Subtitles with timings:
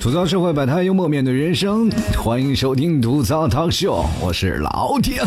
[0.00, 5.22] 吐槽社会百态，幽默面对人生，欢迎收听吐槽堂秀，我是老铁。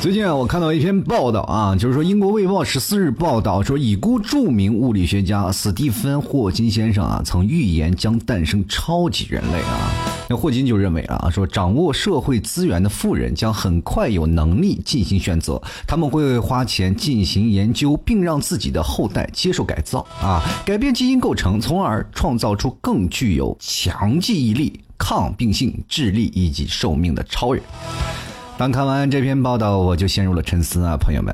[0.00, 10.05] 最近啊，我看到一篇报道啊，就是说英国《卫报》十四日报道说，已故著名物理学家史蒂芬·霍金先生啊，曾预言将诞生超级人类啊。
[10.28, 27.62] 那霍金就认为啊，说掌握社会资源的富人将很快有能力进行选择，他们会花钱进行研究，并让自己的后代接受改造啊，改变基因构成，从而创造出更具有强记忆力、抗病性、智力以及寿命的超人。
[28.58, 31.32] 当看完这篇报道，我就陷入了沉思啊，朋友们，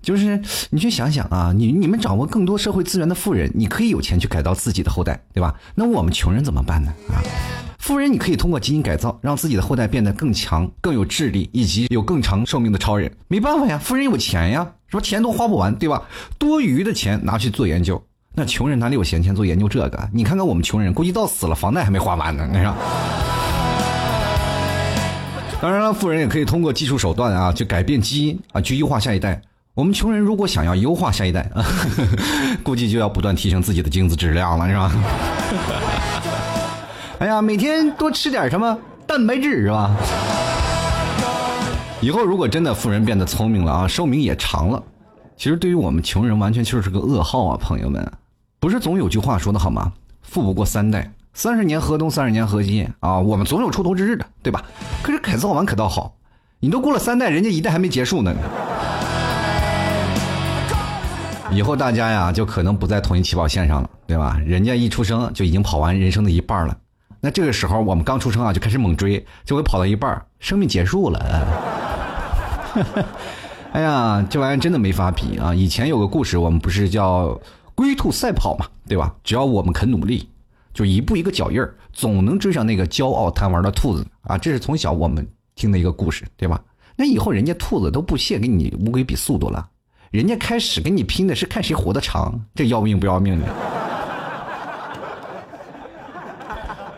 [0.00, 5.54] 就是你去想想啊，你你们掌握更多社会资源的富人，你可以有钱去改造自己的后代，对吧？
[5.74, 6.94] 那我们穷人怎么办呢？
[7.08, 7.18] 啊，
[7.82, 13.12] 富人你可以通过基因改造，让自己的后代变得更强、更有智力，以及有更长寿命的超人。
[13.26, 16.00] 没办法呀，富人有钱呀，什么钱都花不完，对吧？
[16.38, 18.00] 多余的钱拿去做研究，
[18.36, 20.08] 那穷人哪里有闲钱做研究这个？
[20.12, 22.76] 你看看我们穷人，估计到死了房贷还没花完呢，是吧。
[25.60, 29.42] 当然了，富人也可以通过技术手段啊，去改变基因啊，去优化下一代。
[29.74, 31.66] 我们穷人如果想要优化下一代啊，
[32.62, 34.92] 估计就要不断提升自己的精子质量了，是吧？
[37.22, 39.94] 哎呀，每天多吃点什么蛋白质是吧？
[42.00, 44.82] 以后如果真的富人变得聪明了啊，寿命也长了，
[45.36, 48.04] 其实对于我们穷人完全就是个噩耗啊，朋友们。
[48.58, 49.92] 不是总有句话说的好吗？
[50.22, 51.08] 富不过三代。
[51.32, 53.20] 三十年河东，三十年河西啊！
[53.20, 54.60] 我们总有出头之日的，对吧？
[55.00, 56.16] 可是改造完可倒好，
[56.58, 58.34] 你都过了三代，人家一代还没结束呢。
[61.52, 64.40] 以后大家呀，就可能不在同一起跑线上了，对吧？
[64.44, 66.76] 人家一出生就已经跑完人生的一半了，
[67.24, 71.20] 那这个时候我们刚出生啊，就开始猛追，结果跑到一半，生命结束了。
[73.70, 75.54] 哎呀，这玩意真的没法比啊！
[75.54, 77.40] 以前有个故事，我们不是叫
[77.76, 79.14] 龟兔赛跑嘛，对吧？
[79.22, 80.28] 只要我们肯努力。
[80.74, 84.36] 就一步一个脚印儿，总能追上那个骄傲贪玩的兔子啊！
[84.36, 86.60] 这是从小我们听的一个故事，对吧？
[86.96, 89.68] 那以后人家兔子都不屑跟你乌龟比速度了，
[90.10, 93.46] 人家开始跟你拼的是看谁活得长，这要命不要命的。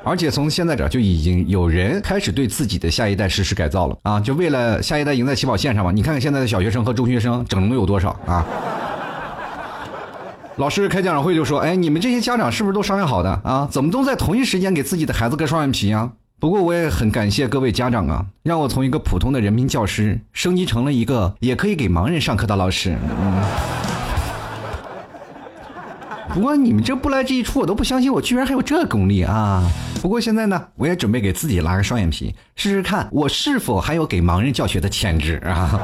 [0.05, 4.21] 而且从现在这就已经有人开始对自己的下一代实施改造了啊！
[4.21, 5.91] 就为了下一代赢在起跑线上嘛！
[5.91, 8.45] 你看看现在的小学生和中学生整容有多少啊？
[10.57, 13.67] 老师开家长会就说：“哎，你们这些家长是不是都商量好的啊？
[13.71, 22.95] 怎么都在同一时间给自己的孩子割双眼皮啊？”不过我也很感谢各位家长啊，让我从一个普通的人民教师升级成了一个也可以给盲人上课的老师。
[23.23, 23.94] 嗯。
[26.35, 29.63] 不过你们这不来这一出，我都不相信我居然还有这功力啊！
[30.03, 35.81] 不过现在呢，我也准备给自己拉个双眼皮，试试看我是否还有给盲人教学的潜质啊！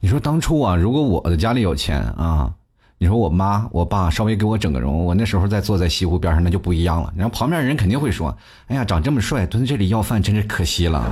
[0.00, 2.50] 你说当初啊，如果我的家里有钱啊。
[2.96, 7.12] 你说我妈我爸稍微给我整个容，我那时候再坐在西湖边上，那就不一样了。
[7.14, 8.34] 然后旁边人肯定会说
[8.68, 11.04] ：“哎呀，长这么帅，蹲在这里要饭真是可惜了。”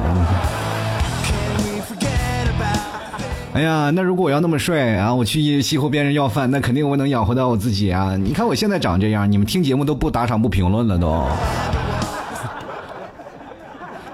[3.54, 8.16] 哎呀，那如果我要那么帅啊，我去西湖边上要饭，那肯定我能养活到我自己啊！
[8.16, 11.22] 你看我现在长这样，你们听节目都不打赏不评论了都。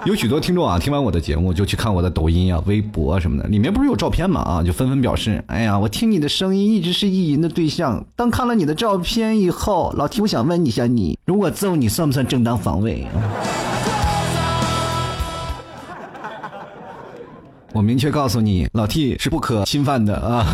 [0.05, 8.05] 有许多听众啊，听完我的节目就去看我的抖音啊、微博什么的，里面不是有照片嘛啊，就纷纷表示：哎呀，我听你的声音一直是意淫的对象。
[8.17, 13.07] 当看了你的照片以后，老提我想问一下你，如果揍你算不算正当防卫？
[17.73, 20.47] 我明确告诉你，老 T 是不可侵犯的啊。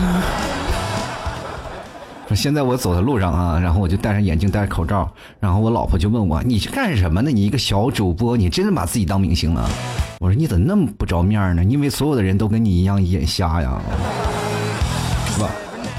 [2.35, 5.09] 现在我走在路上啊，然后我就戴上眼镜，戴着口罩，
[5.39, 7.31] 然后我老婆就问我：“你是干什么呢？
[7.31, 9.71] 你一个小主播，你真的把自己当明星了？”
[10.19, 11.63] 我说：“你怎么那么不着面呢？
[11.63, 13.81] 因为所有的人都跟你一样眼瞎呀，
[15.33, 15.49] 是吧？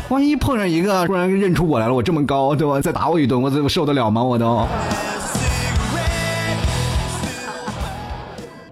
[0.10, 2.82] 万一碰上一个突然认出我来了，我这么高，对吧？
[2.82, 4.22] 再打我一顿，我怎么受得了吗？
[4.22, 4.68] 我都……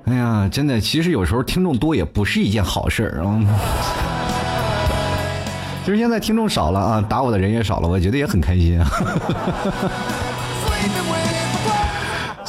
[0.06, 3.40] 哎呀，真的，其实有时候听众多也不是一件好事儿啊。”
[5.86, 8.90] 其实现在听众少了啊，打我的人也少了，我觉得也很开心啊。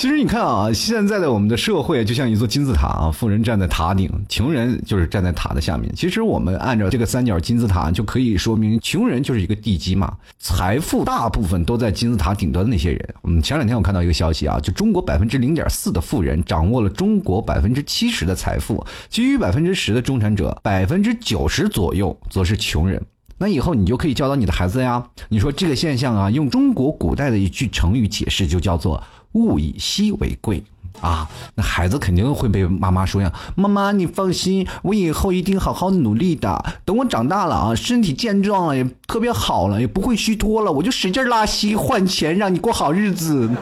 [0.04, 5.90] 其实你看啊，现在的我们的社会就像一座金字塔啊，富人站在塔顶，穷人就是站在塔的下面。
[5.96, 13.14] 其实我们按照这个三角金字塔，就可以说明穷人就是一个地基嘛，财富大部分都在金字塔顶端的那些人。
[13.22, 23.02] 嗯，前两天我看到一个消息啊，就中国百分之零点四的富人掌握了中国百分之七十的财富，其余百分之十的中产者，百分之九十左右则是穷人。
[23.38, 25.02] 那以后你就可以教导你的孩子呀。
[25.30, 29.02] 你说这个现象啊，用中国古代的一句成语解释，就叫做
[29.34, 30.64] “物以稀为贵”。
[31.00, 36.64] 啊，那孩子肯定会被妈妈说呀：“妈妈，你放心，我以后一定好好努力的。
[36.84, 43.50] 等我长大了啊，身体健壮了，也特别好了，也不会虚脱了，我就使劲拉稀换钱，让你过好日子。”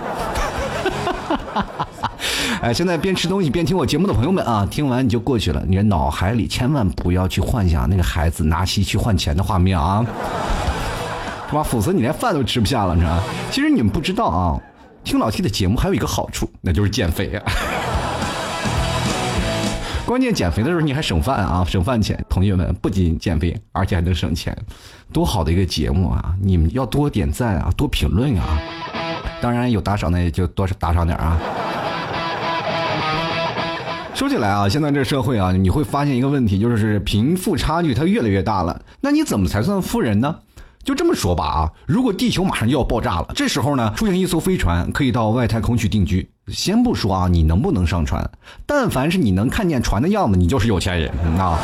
[2.61, 10.05] 哎，现在边吃东西边听我节目的朋友们啊，听完你就过去了，你的脑海里千万不要去幻想那个孩子拿稀去换钱的画面啊，
[11.49, 11.63] 是吧？
[11.63, 13.19] 否则你连饭都吃不下了，你知道？
[13.51, 14.61] 其实你们不知道啊。
[15.05, 17.43] 听老 T 的节目还有一个好处，那就是减肥啊！
[20.07, 22.23] 关键减肥的时候你还省饭啊，省饭钱。
[22.29, 24.57] 同学们不仅减肥，而且还能省钱，
[25.13, 26.35] 多好的一个节目啊！
[26.41, 28.59] 你们要多点赞啊，多评论啊！
[29.41, 31.39] 当然有打赏的也就多打赏点啊。
[34.15, 38.83] 说起来啊，现在这社会啊，你会发现一个问题，就是贫富差距它越来越大了。
[39.01, 40.37] 那你怎么才算富人呢？
[40.85, 46.29] 就这么说吧啊，如果地球马上就要爆炸了，这时候呢，出现一艘飞船可以到外太空去定居。
[46.49, 48.29] 先不说啊，你能不能上船，
[48.67, 51.09] 但凡是你能看见船的样子，你就是有钱人
[51.39, 51.57] 啊。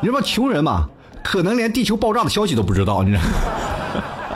[0.00, 0.88] 你知道穷人嘛，
[1.24, 3.22] 可能连地球爆炸的消息都不知道，你知道，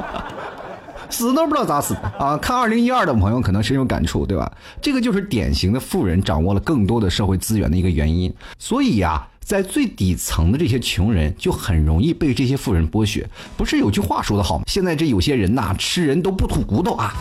[1.09, 2.37] 死都不知道咋死啊。
[2.37, 4.51] 看二零一二的朋友可能深有感触，对吧？
[4.83, 8.35] 这个就是典型的富人掌握了更多的社会资源的一个原因。
[8.59, 9.25] 所以呀。
[9.47, 13.25] 在最底层的这些穷人就很容易被这些富人剥削，
[13.57, 14.65] 不是有句话说的好吗？
[14.67, 17.15] 现在这有些人呐，吃人都不吐骨头啊，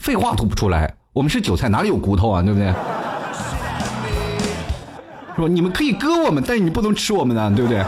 [0.00, 0.94] 废话吐不出来。
[1.12, 2.40] 我们是韭菜，哪里有骨头啊？
[2.40, 2.68] 对不对？
[5.34, 5.48] 是吧？
[5.48, 7.84] 你们可以割我们，但是你不能吃我们呢，对不对？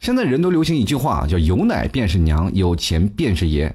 [0.00, 3.72] 现在人都流行一句话，叫有奶便是娘，有钱便是爷。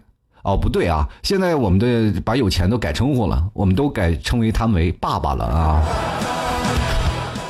[0.47, 1.05] 哦，不对啊！
[1.23, 5.83] 现在我们的把有钱都改称呼了，我们都改称为他们为爸爸了啊。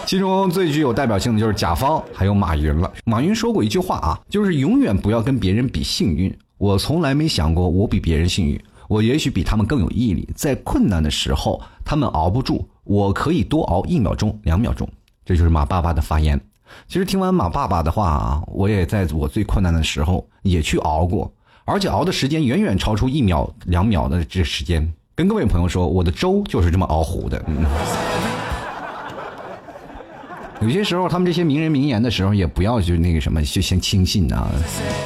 [0.08, 2.92] 其中最具有代表性的就是甲方还有马云了。
[3.06, 6.36] 马云说过一句话啊，就是永远不要跟别人比幸运。
[6.58, 10.28] 我从来没想过我比别人幸运，我也许比他们更有毅力。
[10.36, 14.90] 在困难的时候，他们熬不住，我可以多熬一秒钟、两秒钟。
[15.24, 16.42] 这就是马爸爸的发言。
[16.88, 21.32] 其实听完马爸爸的话啊，我也在我最困难的时候也去熬过。
[21.70, 27.44] 而且熬的时间远远超出一秒两秒的这时间，跟各位朋友说，我的粥就是这么熬糊的。
[30.62, 34.48] 有些时候他们这些名人名言的时候，也不要就那个什么，就先轻信啊。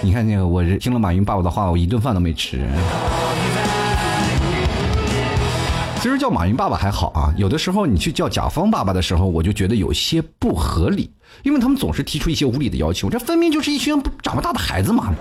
[0.04, 2.64] 你看那个，我听了马云爸爸的话，我一顿饭都没吃。
[6.00, 11.10] 其实叫马云爸爸还好啊，有的时候你去叫甲方爸爸的时候，我就觉得有些不合理，
[11.42, 15.12] 因为他们总是提出一些无理的要求，这分明就是一群长不大的孩子嘛。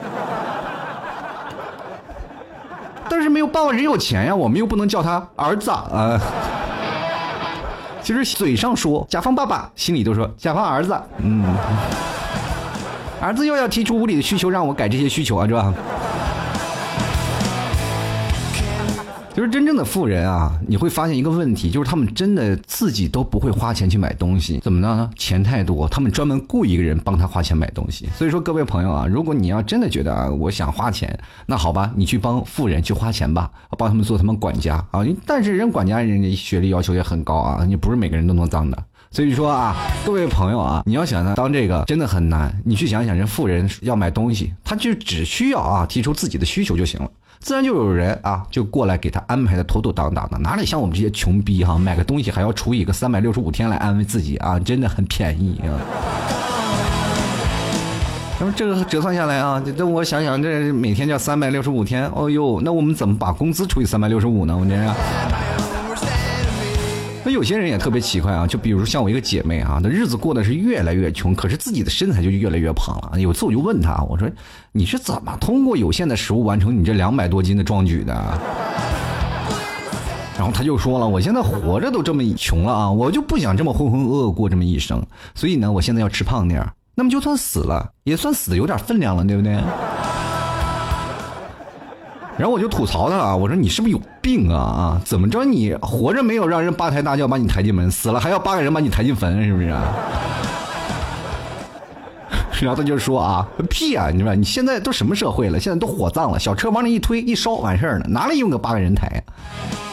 [3.21, 6.19] 但是没有办法，人有钱呀，我们又不能叫他儿子啊。
[8.01, 10.99] 其实嘴上说甲方爸爸，心里都说甲方儿子。
[11.19, 11.45] 嗯，
[13.21, 15.71] 儿子又要提出无理的需求，让我改这些需求啊，是吧？
[19.33, 25.09] 就是真正的富人啊，你会发现一个问题，就是他们真的自己都不会花钱去买东西，怎么呢？
[25.17, 28.09] 钱太多，他们专门雇一个人帮他花钱买东西。
[28.17, 31.17] 所以说，各位朋友啊，如果你要真的觉得啊，我想花钱，
[31.47, 35.07] 那好吧，你去帮富人去花钱吧，帮他们做他们管家啊。
[35.25, 38.77] 但是人管家人家学历要求也很高啊，你不是每个人都能当的。
[39.13, 42.53] 所以说啊，各位朋友啊，你要想呢当这个真的很难。
[42.65, 47.11] 你去想想，人富人要买东西，他就只需要啊提出自己的需求就行了。
[47.41, 55.73] 自然就有人啊，就过来给他安排的妥妥当当的，哪里像我们这些穷逼哈，买个东西还要除以个三百六十五天来安慰自己啊，真的很便宜啊。
[58.39, 64.55] 那么这个折算下来啊，这我想想，这每天叫三百六十五天，哦呦，那我们怎么把工资除以三百六十五呢？
[64.55, 64.75] 我这
[67.31, 73.21] 有些人也特别奇怪啊，就比如像我一个姐妹啊，那日子过得是越来越穷，可是自己的身材就越来越胖了。
[73.21, 74.29] 有次我就问她，我说
[74.73, 78.13] 你是怎么通过有限的食物完成你这两百多斤的壮举的？
[80.37, 85.03] 然后她就说了，我现在活着都这么穷了啊，我就不想这么浑浑噩噩过这么一生，
[85.35, 89.59] 所以呢，我现在要吃胖点那么就算死了，也算死的有点分量了，对不对？
[92.41, 94.99] 然后我就吐槽他啊，我说你是不是有病啊啊？
[95.05, 99.67] 怎么着你活着没有让人八抬大轿把你抬进门，死了还要八个人把你抬进坟，是不是？
[102.65, 104.09] 然后他就说啊，屁啊！
[104.11, 105.61] 你知道你现在都什么社会了？
[105.61, 109.23] 现在都火葬了，小车往里一推一烧完事儿了，哪里用个八个人抬？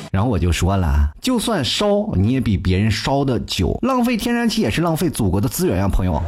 [0.09, 6.23] 然后我就说了，就算烧你也比别人烧的久，浪费天然气也是浪费祖国的资源呀，朋友。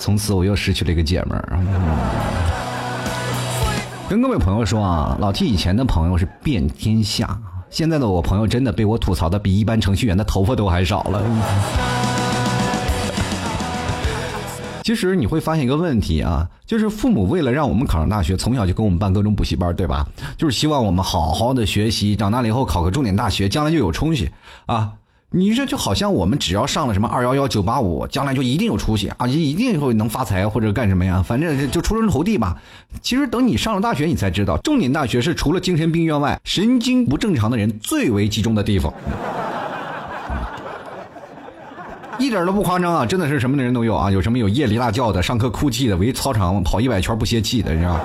[0.00, 1.60] 从此我又失去了一个姐们儿。
[4.08, 7.38] 跟各位朋友说啊，老 T 以前的朋友是遍天下，
[7.68, 11.22] 现在的我朋友真的被我吐槽的比一般程序员的头发都还少了。
[14.82, 20.08] 其实你会发现一个问题啊，就是父母为了让我们考上大学，从小就给我们办各种补习班，对吧？
[20.38, 24.30] 就是希望我们好好的学习，长大了以后考个重点大学，将来就有出息
[24.64, 24.92] 啊。
[25.32, 31.22] 你这就好像我们只要上了什么二幺幺九八五，将来就一定有出息啊，就一定会能发财或者干什么呀？
[31.22, 32.56] 反正就出人头地吧。
[33.00, 38.92] 其实等你上了大学，你才知道，重点大学是除了精神病院外，神经不正常的人最为集中的地方。
[42.18, 43.06] 一点都不夸张啊！
[43.06, 44.10] 真的是什么的人都有啊！
[44.10, 48.00] 有什么有夜里大叫的，上课哭泣的，围操场跑一百圈不歇气的，你知道。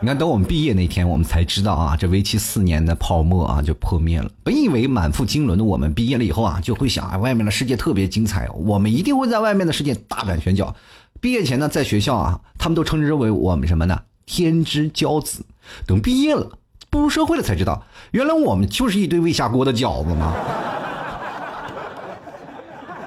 [0.00, 4.30] 你看，等我们毕业那天，我们才知道啊，这为期四年的泡沫啊就破灭了。
[4.44, 10.72] 本以为满腹经纶的我们毕业了以后啊，就会想啊，外面的世界特别精彩，我们一定会在外面的世界大展拳脚。
[11.20, 14.02] 毕业前呢，在学校啊，他们都称之为我们什么呢？
[14.24, 15.44] 天之骄子。
[15.84, 16.48] 等毕业了，
[16.90, 20.32] 步入社会了，才知道，原来我们就是一堆未下锅的饺子嘛。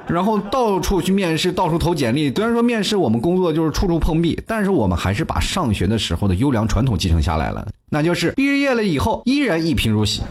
[0.08, 2.32] 然后到处去面试，到处投简历。
[2.34, 10.22] 虽然说面试我们工作就是处处碰壁，但是我们还是把上学的时候的优良传统继承下来了，那就是毕业了以后依然一贫如洗。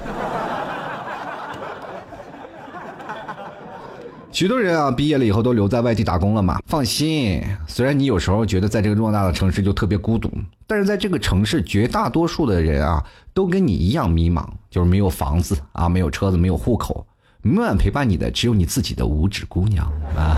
[4.33, 6.61] 许多人啊，毕业了以后都留在外地打工了嘛。
[6.67, 10.31] 放心，虽然你有时候觉得在这个偌大的城市就特别孤独，
[10.67, 17.05] 但是在这个城市，绝大多数的人啊，都跟你一样迷茫，就是没有房子啊，没有车子，没有户口。
[17.43, 19.85] 永远陪伴你的只有你自己的五指姑娘
[20.17, 20.37] 啊！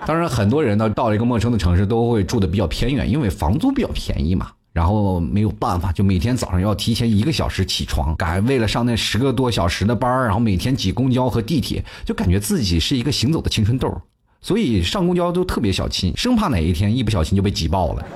[0.06, 4.48] 当然，很多人呢到了一个陌生的城市都会住的比较偏远，因为房租比较便宜嘛。
[4.72, 14.00] 然后没有办法，就每天早上要提前一个小时起床，赶为了上那十个多小时的班然后每天挤公交和地铁，就感觉自己是一个行走的青春痘，
[14.40, 18.06] 所以上公交都特别小心，生怕哪一天一不小心就被挤爆了。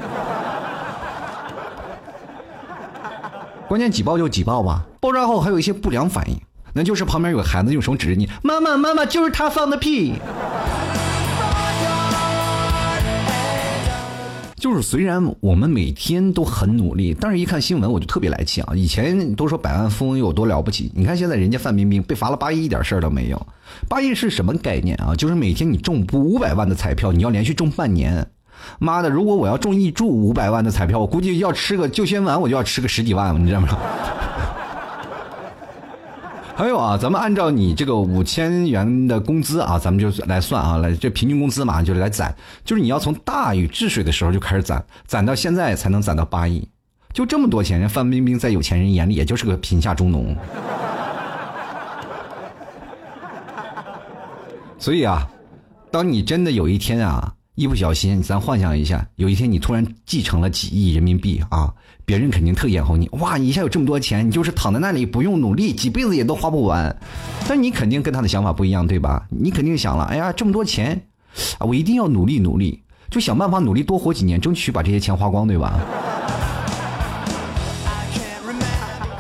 [3.73, 6.39] 关键挤爆就挤爆吧，爆炸后还有一些不良反应，
[6.75, 10.13] 那就是旁边有个孩子用手指着你，妈妈妈妈就是他放的屁。
[14.61, 18.75] 就是虽然我们每天都很努力，但是一看新闻我就特别来气啊！
[18.77, 23.47] 以前都说百万富翁有多了不起，你看现在人家范冰冰被罚了八亿，一点事儿都没有。
[23.89, 25.15] 八亿是什么概念啊？
[25.17, 28.27] 就是每天你中五百万的彩票，你要连续中半年。
[28.79, 29.11] 妈的！
[29.11, 33.69] 如果我要中一注五百万的彩票，我估计要吃个就先丸，我就要吃个十几万，你知道吗？
[36.55, 42.33] 还有啊，咱们按照你这个五千元的工资啊，咱们就来算啊，来这平均工资嘛，就来攒，
[42.65, 46.69] 就是你要从大禹治水的时候就开始攒，攒到现在才能攒到八亿，
[47.13, 50.37] 就这么多钱，范冰冰在有钱人眼里也就是个贫下中农。
[54.79, 55.27] 所以啊，
[55.91, 57.33] 当你真的有一天啊。
[57.55, 61.71] 一不小心，咱幻想一下，有一天你突然继承了几亿人民币啊，
[62.07, 63.07] 别人肯定特眼红你。
[63.13, 66.97] 哇，你一下有这么多钱，你就是躺在那里不用努力，几辈子也都花不完。
[67.47, 69.27] 但你肯定跟他的想法不一样，对吧？
[69.29, 70.99] 你肯定想了，哎呀，这么多钱，
[71.59, 75.79] 啊，我一定要努力努力，就想办法努力多活几年，争取把这些钱花光，对吧？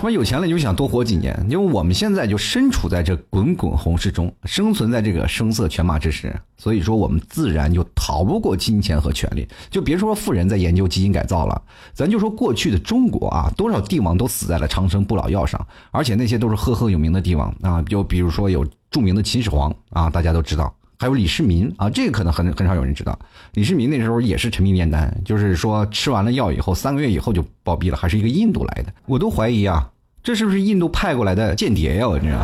[0.02, 9.46] 他妈有钱了你就想多活几年，因为我们现在就身处在这滚滚红世中，生存在这个声色犬马之时，所以说我们自然就逃不过金钱和权力。
[9.70, 11.62] 就别说富人在研究基因改造了，
[11.94, 23.16] 咱就说过去的中国啊，多少帝王都死在了长生不老药上，而且那些都是赫赫有名的帝王啊，就比如说有著名的秦始皇啊，大家都知道，还有李世民啊，这个可能很很少有人知道，
[23.52, 29.88] 李世民那时候也是沉迷炼丹，就是说吃完了药以后，三个月以后就暴毙了，还是一个印度来的，我都怀疑啊。
[30.22, 32.06] 这是不是印度派过来的间谍呀？
[32.06, 32.38] 我知道，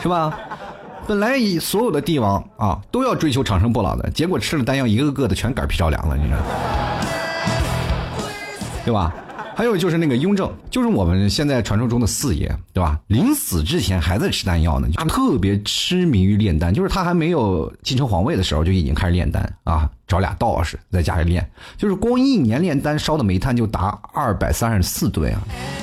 [0.00, 0.32] 是吧？
[1.06, 6.38] 本来以所有的帝王啊都要追求长生不老的，结果吃了丹药，一个个的全嗝屁着凉了，你知道，
[8.84, 9.12] 对吧？
[9.60, 12.98] 还有就是那个雍正，就是我们现在传说中的四爷，对吧？
[13.08, 25.42] 临死之前还在吃丹药呢，他特别痴迷于炼丹，就是他还没有继承皇位的时候就已经开始炼丹啊，找俩道士在家里练，就是光一年炼丹烧的煤炭就达二百三十四吨啊，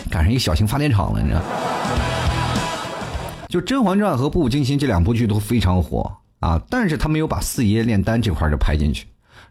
[0.09, 1.41] 赶上一个小型发电厂了，你知道？
[3.47, 9.05] 就《甄嬛传》和《步步惊心》这两部剧都非常火啊，但是他没有把四爷炼丹这块就拍进去。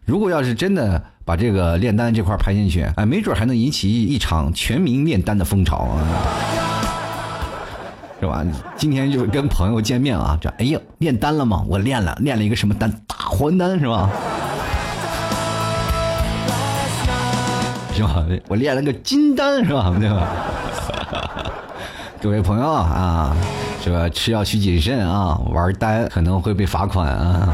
[0.07, 5.99] 如果要是真的把这个炼丹这块拍进去，哎，没准还能引起一场全民炼丹的风潮啊，
[8.21, 8.41] 是吧？
[8.77, 11.61] 今天就跟朋友见面啊，这哎呀，炼丹了吗？
[11.67, 12.89] 我练了，练了一个什么丹？
[13.05, 14.09] 大还丹是吧？
[17.93, 18.25] 是吧？
[18.47, 19.93] 我练了个金丹是吧？
[19.99, 20.25] 对吧？
[22.21, 23.35] 各位朋友啊，
[23.83, 24.07] 是吧？
[24.07, 27.53] 吃药需谨慎啊，玩丹可能会被罚款啊。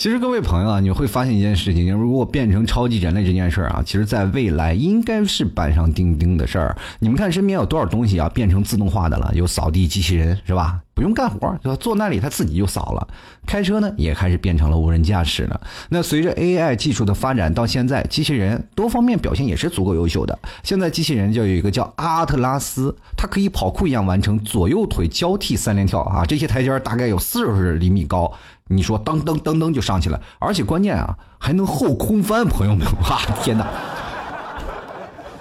[0.00, 6.74] 其实各位朋友啊，你会发现一件事情，就是如果变成超级人类这件事儿啊，其实在未来应该是板上钉钉的事儿。
[7.00, 9.30] 你们看身边有多少东西啊变成自动化的了？
[9.34, 10.80] 有扫地机器人是吧？
[10.94, 13.06] 不用干活，就坐那里它自己就扫了。
[13.46, 15.60] 开车呢也开始变成了无人驾驶了。
[15.90, 20.38] 那随着 AI 技术的发展，到现在机器人多方面表现也是足够优秀的。
[20.62, 28.32] 现在机器人就有一个叫阿特拉斯，它可以跑酷一样完成左右腿交替三连跳啊，这些台阶大概有四十厘米高。
[28.72, 33.66] 你说噔噔噔噔就上去了，而且关键啊还能后空翻，朋友们，哇天哪！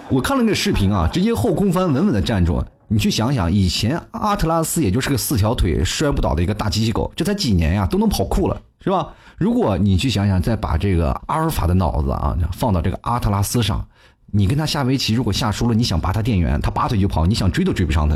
[0.10, 2.64] 我看了那个视频啊，直接后空翻，稳稳的站住。
[2.88, 9.10] 你去想想，以前阿特拉斯也就是个四条腿摔不倒的一个大机器狗，这才几年呀，都能跑酷了，是吧？
[9.38, 13.86] 如果你去想想，再把这个阿尔法的脑子啊放到这个阿特拉斯上，
[14.32, 18.16] 你跟他下围棋，如果下输了，你想拔他电源，他拔腿就跑，你想追都追不上他。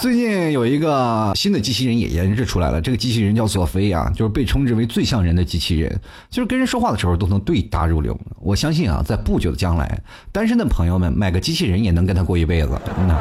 [0.00, 8.18] 最近有一个新的机器人也研制出来了，这个机器人叫索菲亚，就是被称之为最像人的机器人，就是跟人说话的时候都能对答如流。
[8.40, 10.00] 我相信啊，在不久的将来，
[10.32, 12.70] 单身的朋友们买个机器人也能跟他过一辈子。
[12.96, 13.14] 真的，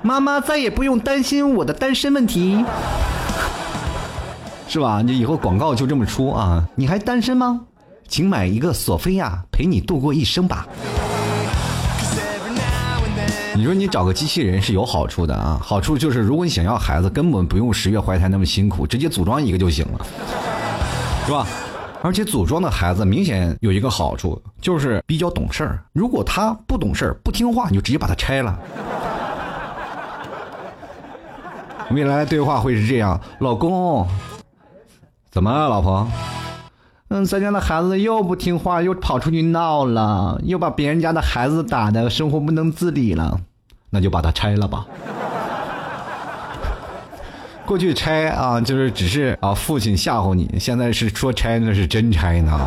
[0.00, 2.64] 妈妈再也不用担心我的单身问题，
[4.66, 5.02] 是吧？
[5.02, 6.66] 你以后广告就这么出啊？
[6.76, 7.60] 你还单身吗？
[8.08, 10.66] 请买一个索菲亚陪你度过一生吧。
[13.56, 20.04] 你说你找个机器人是有好处的啊，好处就是如果你想要孩子，根本不用十月怀胎那么辛苦，直接组装一个就行了，
[21.24, 21.46] 是吧？
[22.02, 25.82] 而且组装的孩子明显有一个好处，就是比较懂事儿。
[25.92, 28.58] 如果他不懂事儿、不听话，你就直接把他拆了。
[31.92, 34.06] 未来对话会是这样：老公，
[35.30, 36.06] 怎么了，老婆？
[37.16, 43.38] 嗯，咱家的孩子又不听话，又跑出去闹了，又把别人家的孩子打的生活不能自理了，
[43.90, 44.84] 那就把它拆了吧。
[47.64, 52.58] 过去拆啊，就是只是啊，父亲吓唬你，现在是说拆那是真拆呢。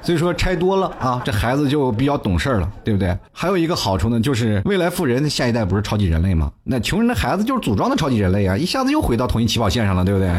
[0.00, 3.18] 所以说拆多了啊，这孩子就比较懂事了，对不对？
[3.32, 6.52] 还有一个好处呢，就是未来富人的下一代不是超级人类吗？
[6.62, 10.30] 那穷人的孩子就是组装的超级人类啊，一下子又回到同一起跑线上了，对不对？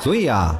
[0.00, 0.58] 所以啊，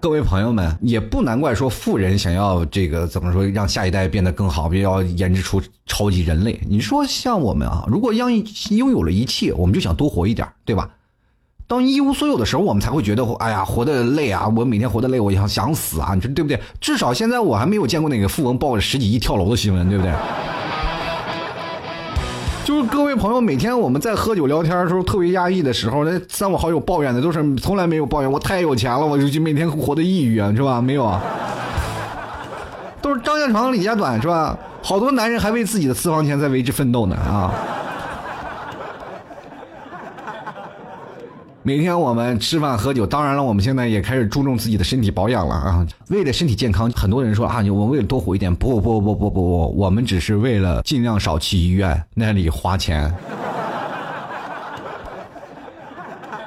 [0.00, 6.60] 各位朋友们，也不难怪说富人想要这个怎么说，让下一代变得更好，要研制出超级人类。
[6.68, 10.88] 你说像我们啊，如果拥拥有了一切，我们就想多活一点，对吧？
[11.66, 14.52] 当一无所有的时候，我们才会觉得，哎呀，活得累啊！
[14.56, 16.14] 我每天活得累，我想想死啊！
[16.14, 16.60] 你说对不对？
[16.80, 20.12] 至少现在我还没有见过哪个富翁抱着十几亿跳楼的新闻，对不对？
[22.70, 30.80] 就是各位朋友，每天我们在喝酒聊天的时候特别压抑的时候，那三五好友抱怨的都是从来没有抱怨我太有钱了，我就每天活得抑郁啊，是吧？
[30.80, 31.20] 没有啊，
[33.02, 34.56] 都是张家长李家短，是吧？
[34.82, 37.52] 好多男人还为自己的私房钱在为之奋斗呢啊。
[41.62, 45.86] 每天我们吃饭喝酒，当然了，我们现在也开始注重自己的身体保养了啊！
[46.08, 53.14] 为了身体健康，很多人说啊，我们为了多活一点，不不不不不不，我们只是为了尽量少去医院那里花钱，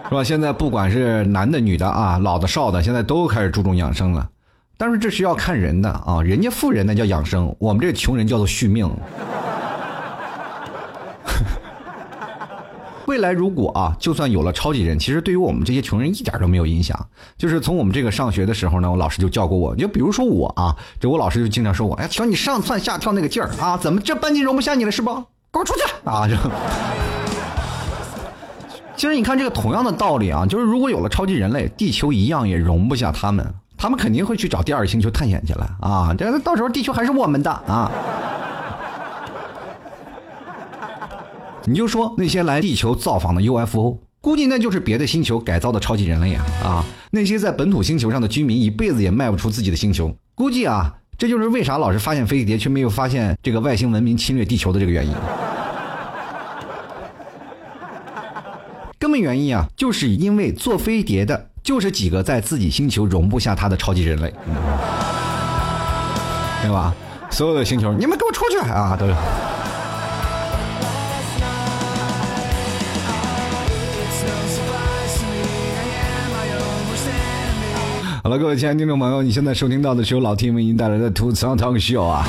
[0.10, 0.24] 是吧？
[0.24, 4.28] 现在不管是男的女的啊，老的少的，现在都开始注重养生了。
[4.78, 8.90] 但是这是要看人的啊，人家富人那叫养生，我们这穷人叫做续命。
[13.06, 16.98] 未来如果啊，就算有了超级人，其实对于我们这些穷人一点都没有影响。
[17.38, 25.14] 就是从我们这个上学的时候呢，我老师就教过我，就比如说我啊，这我老师就经常说我，哎，瞧你上蹿下跳那个劲儿啊，怎么这班级容不下你了是不？
[25.52, 26.28] 给我出去啊！
[26.28, 26.36] 这，
[28.96, 36.16] 其实你看这个同样的道理啊，就是如果有了超级人类，地球一样也容不下他们，他们肯定会去找第二星球探险去了啊！
[36.18, 37.92] 这到时候地球还是我们的啊。
[41.66, 46.44] 你就说那些来地球造访的 UFO，估计那就是别的星球改造的超级人类呀！
[46.62, 55.14] 啊，那些在本土星球上的居民一辈子也迈不出自己的星球，估计啊，这就是为啥老是发现飞碟却没有发现这个外星文明侵略地球的这个原因。
[59.00, 64.34] 根本原因啊，就是因为坐飞碟的就是几个在自己星球容不下他的超级人类，
[66.62, 66.94] 对吧？
[67.30, 68.98] 所有的星球，你们给我出去啊！
[69.00, 69.08] 都。
[78.26, 82.26] 好了，各位亲爱的听众朋友，你现在收听到的是由老 T 为您带来的吐槽 talk show 啊。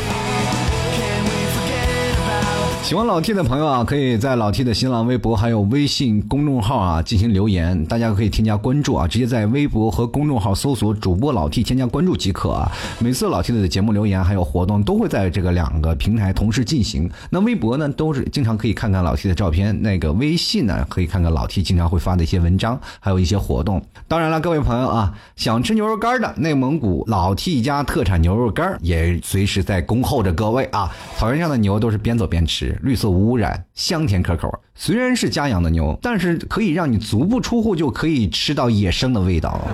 [2.85, 12.71] 喜欢老 T 的朋友啊，可以在老 T 的新浪微博还有微信公众号啊进行留言，大家可以添加关注啊，直接在微博和公众号搜索主播老 T 添加关注即可啊。
[12.99, 17.11] 每次老 T 的节目留言还有活动都会在这个两个平台同时进行。
[17.31, 23.83] 那微博呢都是经常可以看看老 T 的照片，那个微信呢可以看看老 T 经常会发的一些文章，还有一些活动。
[24.07, 30.95] 当然了，各位朋友啊，想吃牛肉干的内蒙古老 T 家特产牛肉干也随时在恭候着各位啊。
[31.17, 32.74] 草原上的牛都是边走边吃。
[32.83, 34.53] 绿色无污染，香甜可口。
[34.75, 39.61] 虽然是家养的牛，但是可以让你足不出户就可以吃到野生的味道。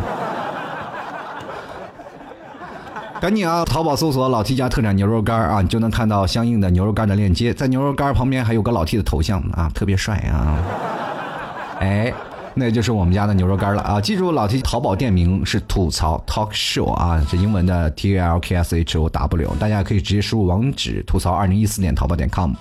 [3.21, 7.53] 赶紧啊，淘宝搜索“老 T 家特产牛肉干”啊，你就能看到相应的牛肉干的链接。
[7.53, 10.59] 在牛肉干旁边还有个老 T 的头像啊，特别帅啊！
[11.81, 12.13] 哎。
[12.55, 14.01] 那就是我们家的牛肉干了啊！
[14.01, 22.53] 记住，老提淘宝店名是吐槽 Talk Show 啊，是英文的 T A L K S H O W，大家可以直接输入网址吐槽二零一四点淘宝点 com，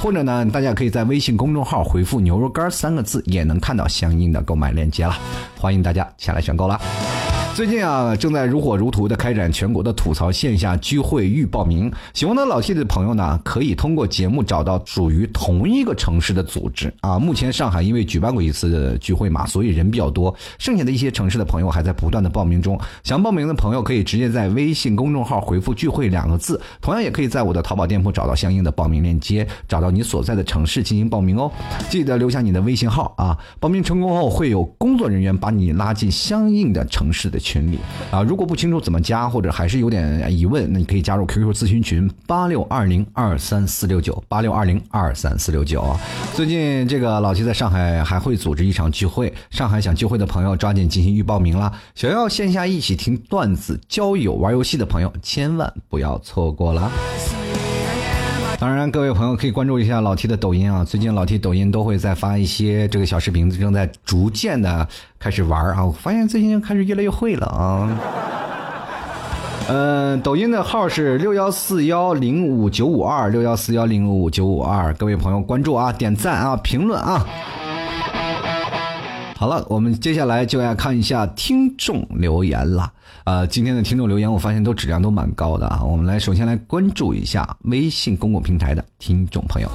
[0.00, 5.16] 或者呢，大家可以在微信公众号回复“牛肉干”三个字，也能看到相应的购买链接了。
[5.58, 6.80] 欢迎大家前来选购了。
[7.54, 11.88] 最近啊，正在如火如荼的开展全国的吐槽线下聚会预报名。
[12.12, 17.16] 喜欢的老 T 的朋友呢，可以通过节目找到属于同一个城市的组织啊。
[17.16, 20.34] 目前上海因为举办过一次聚会嘛，所以人比较多。
[20.58, 22.76] 剩下的一些城市的朋友还在不断的报名中。
[23.04, 31.48] 想报名的朋友可以直接在微信公众号回复“聚会”两个字，同样也可以在我的淘宝店铺找到相应的报名链接，找到你所在的城市进行报名哦。
[31.88, 33.38] 记得留下你的微信号啊。
[33.60, 37.38] 报名成功后会有工作人员把你拉进相应的城市的。
[37.44, 37.78] 群里
[38.10, 45.94] 啊，如果不清楚怎么加，或者还是有点疑问，那你可以加入 QQ 咨询群八六二零二三四六九八六二零二三四六九。
[46.32, 51.70] 最近这个老七在上海还会组织一场聚会，上海想聚会的朋友抓紧进行预报名了。
[51.94, 56.90] 想要线下一起听段子、交友、玩游戏的朋友，千万不要错过了。
[58.58, 60.84] 当然，各位朋友可以关注一下老 T 的抖音啊！
[60.84, 64.86] 最近老 T 抖音都会在发一些这个小视频，正在逐渐的
[65.18, 65.84] 开始玩啊！
[65.84, 67.88] 我发现最近开始越来越会了啊！
[69.68, 77.26] 嗯，抖音的号是六幺四幺零五九五二六幺四幺零五九五二，各位朋友关注啊，点赞啊，评论啊！
[79.36, 82.92] 好了，我们接下来就要看一下听众留言了。
[83.24, 85.82] 呃，今天的听众留言，我发现都质量都蛮高的啊。
[85.82, 89.68] 我们来首先来关注一下微信公共平台的听众朋友。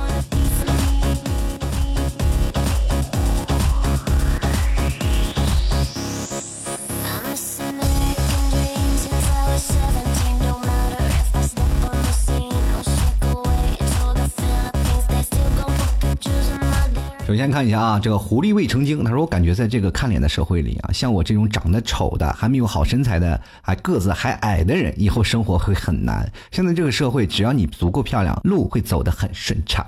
[17.30, 26.28] 首先看一下啊，这个狐狸未成精，他说我感觉在这个看脸的社会里啊，像我这种长得丑的、还没有好身材的、还个子还矮的人，以后生活会很难。
[26.50, 29.86] 现在这个社会，只要你足够漂亮，路会走得很顺畅，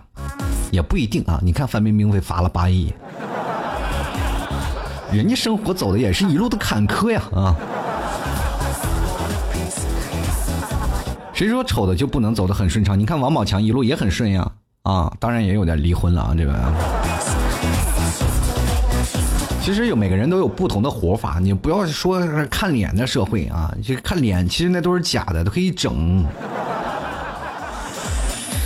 [0.69, 1.39] 也不一定啊。
[1.41, 2.93] 你看范冰冰被罚了八亿，
[5.11, 7.55] 人家生活走的也是一路的坎坷呀啊。
[11.33, 12.99] 谁说丑的就不能走得很顺畅？
[12.99, 14.47] 你看王宝强一路也很顺呀
[14.83, 17.00] 啊，当然也有点离婚了啊，这个。
[19.63, 26.25] 其实有每个人都有不同的活法，你不要说看脸的社会啊，就看脸，其实那都是假的，都可以整。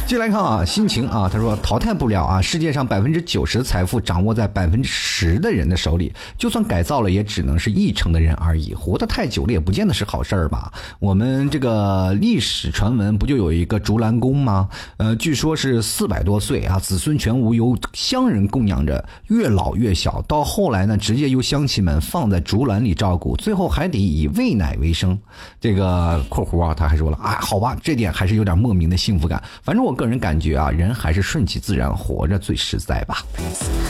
[0.07, 8.71] 进来看啊，心情啊，他说淘汰不了啊，世界上百分之九十的财富掌握在百分之十的人的手里，就算改造了，也只能是一成的人而已。
[8.75, 10.71] 活得太久了，也不见得是好事儿吧？
[10.99, 14.69] 我们这个历史传闻不就有一个竹篮宫吗？
[14.97, 25.17] 呃，据说是四百多岁啊，子孙全无，由乡人供养着，越老越小，到后来呢，直接由乡亲们放在竹篮里照顾，最后还得以喂奶为生。
[25.59, 29.41] 这个括弧啊，他还说了啊，好吧，这点还是有点莫名的幸福感。
[29.63, 29.94] 反正我。
[29.95, 33.25] 个人感觉啊，人还是顺其自然活着最实在吧。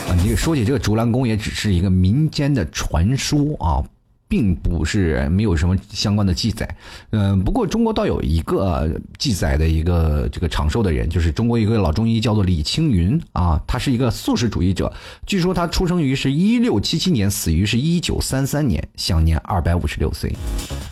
[0.08, 3.82] 啊，你说起这个竹篮宫，也只是一个民间的传说啊，
[4.28, 6.68] 并不是没有什么相关的记载。
[7.10, 14.92] 嗯，不过中国倒有一个记载的一个这个长寿的人，就是中国一个老中医叫做李青云啊，他是一个素食主义者。
[15.26, 20.34] 据说他出生于是一六七七年，死于是一九三三年，享年二百五十六岁。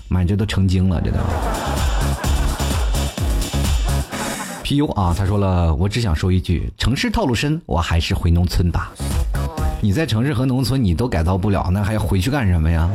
[0.08, 2.33] 妈，这都成精了，这都。
[4.64, 4.86] P.U.
[4.92, 8.90] 啊，他说了，我只想说一句：城市套路深，我还是回农村吧。
[9.82, 12.88] 你在城市和农村你都改造不了，那还要回去干什么呀？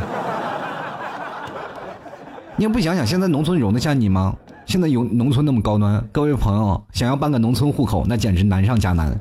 [2.55, 4.35] 你也不想想，现在农村容得下你吗？
[4.65, 9.15] 现在有农村那么高端，各位朋友想要办个农村户口，那简直难上加难。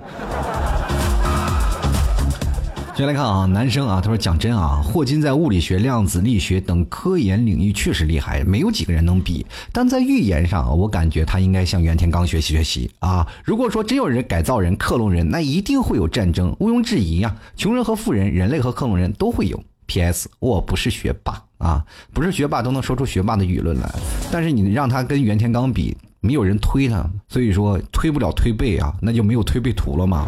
[2.99, 9.47] 先来看啊，男生啊，他说讲真啊，霍金在物理学、量子力学等科研领域确实厉害，没有几个人能比。
[9.71, 13.25] 但在预言上，我感觉他应该向袁天罡学习学习啊。
[13.45, 17.37] 如果说真有人改造人、克隆人，那一定会有战争，毋庸置疑啊。
[17.55, 19.63] 穷人和富人，人类和克隆人都会有。
[19.87, 20.29] P.S.
[20.41, 23.89] 我不是学霸啊，不是学霸都能说出学霸的舆论来。
[24.33, 30.27] 但是你让他跟袁天罡比，没有人推他，所以说推不了推背啊，那就没有推背图了吗？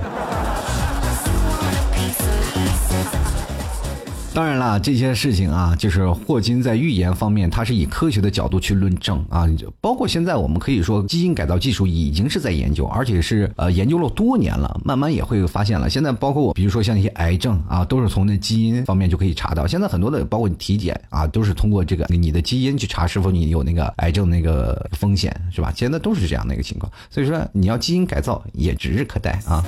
[4.33, 9.45] 当然了，这些事情啊，就是霍金在预言方面，他是以科学的角度去论证啊。
[9.81, 15.91] 包括现在，我们可以说基因改造技术已经是在研究，而且是呃研究了多年了，慢慢也会发现了。
[15.91, 19.67] 现在包括我，比如说像一些癌症啊，都是从那基因方面就可以查到。
[19.67, 25.73] 现在很多的，包括你体检啊，都是通过这个你的基因去查是否你有那个癌症那个风险，是吧？
[25.75, 26.91] 现在都是这样的一个情况。
[27.11, 29.65] 所以说，你要基因改造也指日可待啊。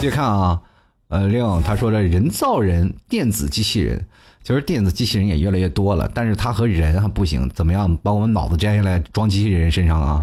[0.00, 0.58] 接着看啊。
[1.08, 4.04] 呃，另他说的人造人、电子机器人，
[4.42, 10.22] 其实电子机器人也越来越多了，但是它和人还不行，怎么样把我们脑子摘下来装机器人身上啊？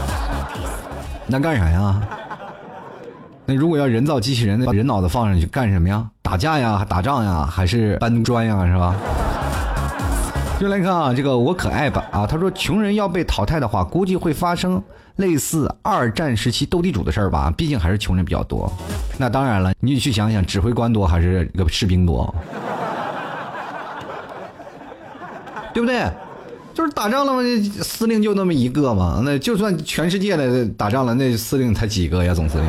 [1.26, 1.98] 那干啥呀？
[3.46, 6.06] 那如果要人造机器人，那把人脑子放上去干什么呀？
[6.20, 6.84] 打架呀？
[6.86, 7.46] 打仗呀？
[7.46, 8.66] 还是搬砖呀？
[8.66, 8.94] 是吧？
[10.60, 14.82] 就来看啊，这个我可爱吧啊，他说穷人要被淘汰的话，估计会发生。
[15.20, 18.72] 类似二战时期斗地主的事儿吧，毕竟还是穷人比较多。
[19.18, 22.34] 那当然了，你去想想，指挥官多还是个士兵多，
[25.74, 26.10] 对不对？
[26.72, 27.42] 就是打仗了嘛，
[27.82, 29.20] 司令就那么一个嘛。
[29.22, 32.32] 那就算全世界的打仗了，那司令才几个呀？
[32.32, 32.66] 总司令。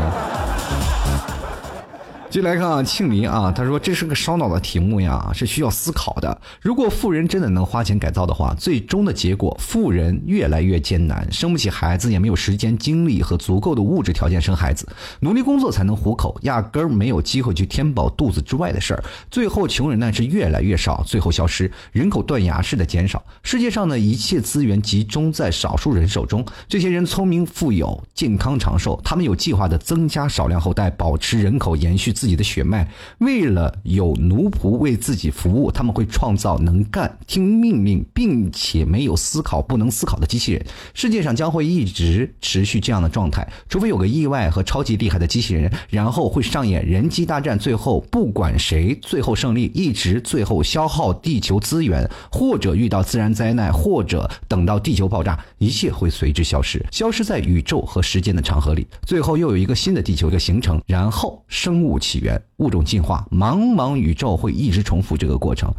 [2.32, 6.42] 就来看啊，庆林啊，他说这是个烧脑的题目呀，是需要思考的。
[6.62, 14.88] 如果富人真的能花钱改造的话，最终的结果，富人越来越艰难，生不起孩子，也没有时间、精力和足够的物质条件生孩子，
[15.20, 19.04] 努力工作才能糊口，压根儿没有机会去填饱肚子之外的事儿。
[19.30, 23.22] 最后，穷人呢是越来越少，最后消失，人口断崖式的减少。
[23.44, 32.14] 世界上的一切资源集中在少数人手中，这些人聪明、富有、健康、长寿，他们有计划的增加少量后代，保持人口延续。
[32.22, 40.64] 自己的血脉，为了有奴仆为自己服务，他们会创造能干、听命令，并且没有思考、不能思考的机器人。
[40.94, 58.86] 世界上将会一直持续这样的状态，除非有个意外和超级厉害的机器人，然后会上演人机大战，最后不管谁最后胜利，一直最后消耗地球资源，或者遇到自然灾难，或者等到地球爆炸，一切会随之消失，消失在宇宙和时间的长河里。
[59.08, 62.00] 最后又有一个新的地球一个形成，然后生物。
[62.12, 65.74] 起源、物种进化，茫茫宇宙会一直重复这个过程。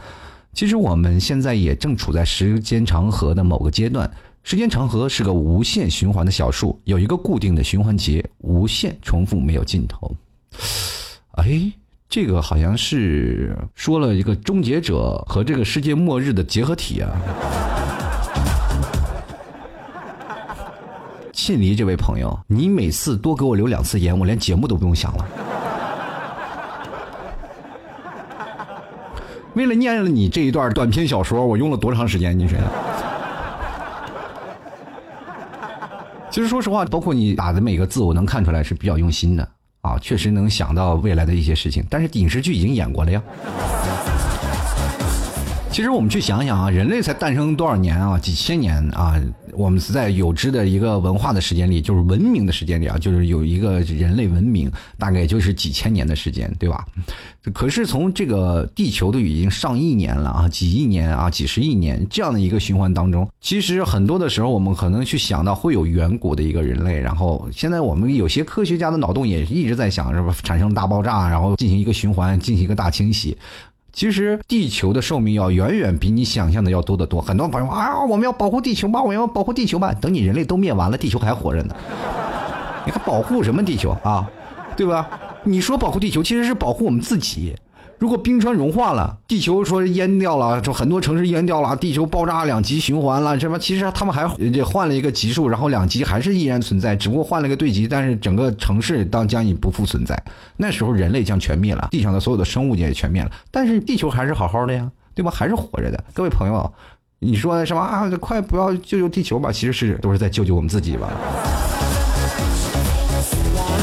[0.54, 4.10] 其实我们现在也正处在时间长河的某个阶段。
[4.42, 10.16] 时间长河是个无限循环的小数，有一个固定的循环节，无限重复，没有尽头。
[11.32, 11.70] 哎，
[12.08, 17.12] 这个好像是说了一个终结者和这个世界末日的结合体啊。
[21.32, 25.26] 庆黎这位朋友，你每次多给我留两次言，我连节目都不用想了。
[29.54, 32.38] 为了念了你这一段短篇小说，我用了多长时间？
[32.38, 32.58] 你说？
[36.30, 39.46] 其实说实话，包括你打的每个字，我能看出来是比较用心的
[39.82, 41.84] 啊，确实能想到未来的一些事情。
[41.90, 43.22] 但是影视剧已经演过了呀。
[45.72, 48.18] 其实我们去想想啊，人类才诞生多少年啊？
[48.18, 49.18] 几千年啊？
[49.54, 56.84] 我们在有知的一个文化的时间里，就是文明的时间里啊，就是有一个人类文明，大概就是几千年的时间，对吧？
[57.54, 70.36] 可是从这个地球都已经上亿年了啊，几亿年啊，几十亿年这样的一个循环当中，其实很多的时候我们可能去想到会有远古的一个人类，然后现在我们有些科学家的脑洞也一直在想，是吧？
[70.42, 73.36] 产生大爆炸，然后进行一个循环，进行一个大清洗。
[73.92, 77.20] 其实地球的寿命要远远比你想象的要多得多。
[77.20, 79.92] 很多朋友啊，我们要保护地球吧，我们要保护地球吧。
[80.00, 81.74] 等你人类都灭完了，地球还活着呢。
[82.86, 84.28] 你还保护什么地球啊？
[84.76, 85.08] 对吧？
[85.44, 87.54] 你说保护地球，其实是保护我们自己。
[88.02, 93.56] 如果冰川融化了，地球说淹掉了，说很多城市淹掉了，地球爆炸两极循环了，什么？
[93.56, 94.26] 其实他们还
[94.64, 100.20] 换了一个级数，然后两极还是依然存在，只不过换了一个对极，但是整个城市当将已不复存在。
[100.56, 105.30] 那时候人类将全灭了，地上的所有的生物也全灭了，但是地球还是好好的呀，对吧？
[105.30, 106.04] 还是活着的。
[106.12, 106.72] 各位朋友，
[107.20, 108.10] 你说什么啊？
[108.20, 109.52] 快不要救救地球吧！
[109.52, 111.08] 其实是都是在救救我们自己吧。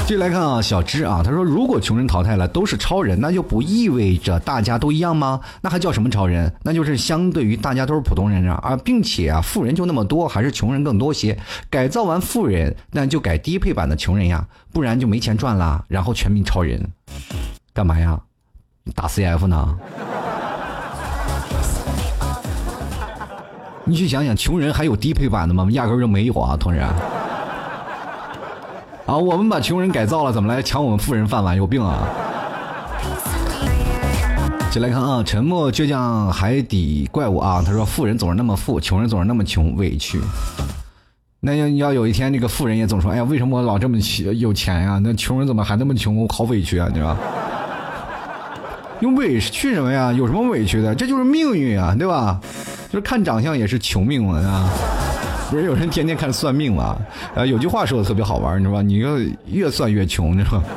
[0.10, 5.40] 继续来看啊，小芝啊，他说：“如果穷人淘汰了都是超人，那就不意味着大家都一样吗？
[5.62, 6.52] 那还叫什么超人？
[6.64, 11.38] 那就是相对于大家都是普通人啊啊，并且啊，富人就那么多，还是穷人更多些？
[11.70, 14.44] 改造完富人，那就改低配版的穷人呀，
[14.74, 15.86] 不然就没钱赚了。
[15.88, 16.84] 然后全民超人，
[17.72, 18.20] 干嘛呀？
[18.96, 19.78] 打 CF 呢？
[23.84, 25.68] 你去想想，穷人还有低配版的吗？
[25.70, 26.82] 压根就没有啊，同志。
[29.10, 31.58] 啊，我们把穷人改造了，怎么来抢我们富人饭碗？
[31.58, 32.08] 有病啊！
[34.70, 40.22] 进来看啊，沉默倔强海底怪物啊，他说：“富人总是那么富，穷人总是那么穷，委屈。”
[41.42, 43.98] 那要要有一天，这个富人也总说：“哎呀，为什么我老这么
[44.36, 45.02] 有钱呀？
[45.04, 46.16] 那穷人怎么还那么穷？
[46.16, 47.18] 我好委屈啊，对吧？”
[49.02, 50.14] 用委屈什么呀？
[50.14, 50.94] 有什么委屈的？
[50.94, 52.40] 这就是命运啊，对吧？
[52.92, 54.70] 就是看长相也是穷命嘛，啊！
[55.50, 56.96] 不是有人天天看算命嘛？
[57.34, 58.82] 呃，有句话说的特别好玩，你知道吧？
[58.84, 60.62] 你要越算越穷，你知道。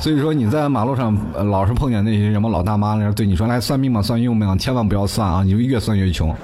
[0.00, 1.16] 所以说你在马路上
[1.50, 5.42] 老是碰见那些什么老大妈，那对你说来算命嘛，算用命，千万不要算啊！
[5.42, 6.34] 你就越算越穷。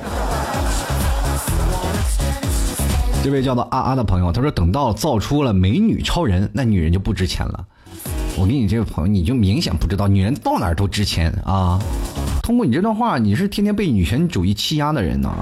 [3.22, 7.64] 这位叫做阿阿的朋友，他说等到造出了美女超人，那女人就不值钱了。
[8.38, 11.78] 我给你这位朋友，你就明显不知道，女人到哪儿都值钱啊！
[12.50, 15.32] 通过你这段话，你是天天被女权主义欺压的人呢？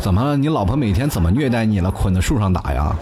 [0.00, 0.34] 怎么了？
[0.34, 1.90] 你老婆每天怎么虐待你了？
[1.90, 2.96] 捆在树上打呀？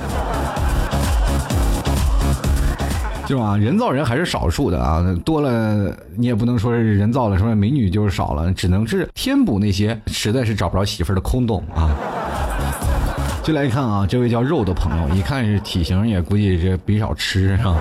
[3.28, 3.56] 是吧？
[3.56, 11.88] 人造人还是少数的啊，多了你也不能说是人造的，说美女就是少了，只能是填补那些实在是找不着媳妇的空洞啊。
[13.44, 17.76] 就来看啊，这位叫肉的朋友，一看是体型也估计是比少吃啊。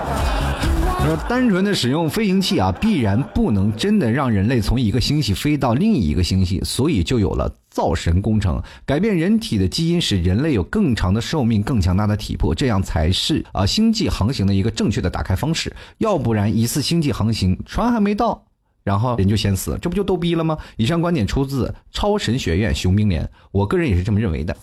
[1.05, 15.73] 说单纯的使用飞行器啊，必然不能真的让人类从一个星系飞到另一个星系，所以就有了造神工程，改变人体的基因，使人类有更长的寿命、更强大的体魄，这样才是啊星际航行的一个正确的打开方式。
[15.99, 18.43] 要不然一次星际航行，船还没到，
[18.83, 20.57] 然后人就先死，这不就逗逼了吗？
[20.75, 24.53] 以上观点出自超神学院熊兵连，我个人也是这么认为的。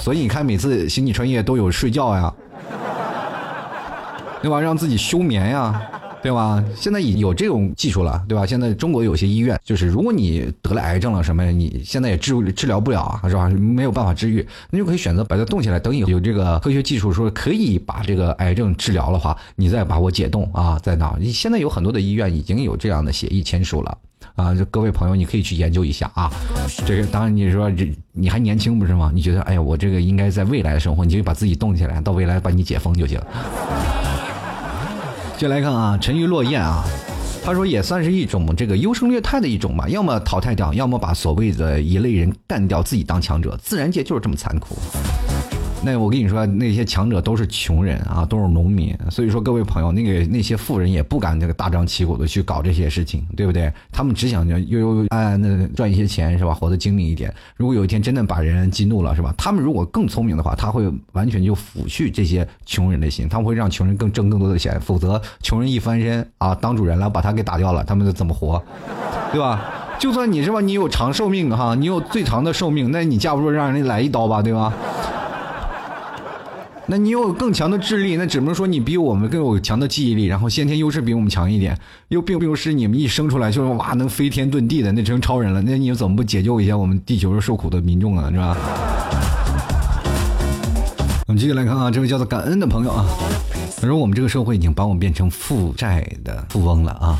[0.00, 2.34] 所以你看，每次星际穿越都有睡觉呀。
[4.42, 4.60] 对吧？
[4.60, 5.82] 让自己休眠呀，
[6.22, 6.62] 对吧？
[6.74, 8.46] 现在已有这种技术了，对吧？
[8.46, 13.48] 现在中国有些医院，就是如果你得了癌症了什么，你现在也治治疗不了啊，是吧？
[13.50, 21.16] 没有办法治愈，那就可以选择把它冻起来，等以后有这个科学技术说可以把这个癌症治疗的话，你再把我解冻啊，在哪？
[21.32, 23.98] 现在有很多的医院已经有这样的协议签署了
[24.36, 26.30] 啊，就各位朋友，你可以去研究一下啊。
[26.86, 29.10] 这个当然你说这你还年轻不是吗？
[29.14, 33.18] 你觉得哎呀，我这个应该在未来的生活，你就把自己冻起来，到未来把你解封就行。
[35.40, 36.84] 接来看啊，沉鱼落雁啊，
[37.42, 44.76] 他说也算是一种这个优胜劣汰的一种吧，要么淘汰掉，要么把所谓的一类人干掉，自己当强者，自然界就是这么残酷。
[45.82, 48.94] 那我跟你说，那些强者都是穷人啊，都是农民。
[49.10, 53.72] 所以说，各位朋友，那个那些富人也不敢这个大张旗鼓的去搞这些事情，对不对？
[53.90, 56.52] 他们只想着悠悠安安的赚一些钱，是吧？
[56.52, 57.32] 活得精明一点。
[57.56, 59.34] 如果有一天真的把人激怒了，是吧？
[59.38, 64.78] 他们如果更聪明的话，他会完全就抚恤这些穷人的心，他们会让穷人更挣更多的钱。
[64.82, 68.62] 否则，穷人一翻身啊，当主人了，把他给打掉了，他们怎么活？
[69.32, 69.64] 对吧？
[69.98, 74.72] 就算你是吧，你有长寿命哈，你有最长的寿命，那你架不住让人来一刀吧，对吧？
[76.90, 88.56] 那你有更强的智力，那只能说你比我们更有强的记忆力，然后先天优势比我们强一点，又并不是你们一生出来就是哇能飞天遁地的那成超人了，那你怎么不解救一下我们地球受苦的民众啊，是吧？
[91.30, 93.06] 我们继续来看啊，这位叫做感恩的朋友啊。
[93.80, 97.16] 他说：“我们这个社会已经把我们变成负债的富翁了啊，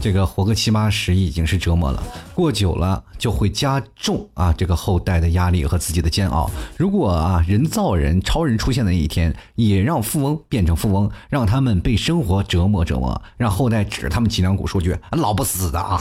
[0.00, 2.02] 这个活个七八十已经是折磨了，
[2.34, 6.50] 过久了就会加重啊这个后代的压力和自己的煎熬。
[6.76, 16.00] 如果啊人造人超人出现的那一天，也让富翁变成富翁，让他们被生活折磨折磨，让后代指着他们脊梁骨说句老不死的啊！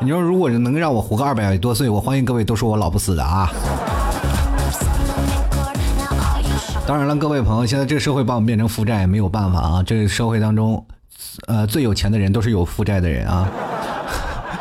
[0.00, 3.50] 你说如果能让我活个二百多岁，我欢迎各位都说我老不死的啊！”
[6.86, 9.82] 当然了，各位朋友，现在这个社会把我们变成负债，没有办法啊！
[9.82, 10.86] 这个社会当中，
[11.46, 13.50] 呃，最有钱的人都是有负债的人啊，